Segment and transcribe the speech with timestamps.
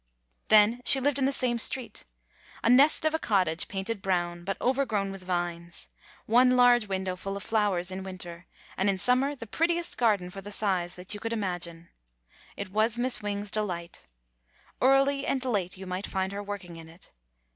[0.47, 2.05] Then she lived in the same street.
[2.63, 5.89] A nest of a cottage, painted brown, but overgrown with vines;
[6.25, 10.41] one large window full of flowers in winter, and in summer the prettiest garden for
[10.41, 11.89] the size that you could imagine.
[12.57, 14.07] It was Miss Wing's delight.
[14.81, 17.11] Early and late, you might find her working in it.